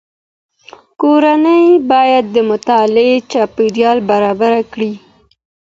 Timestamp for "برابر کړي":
4.09-4.91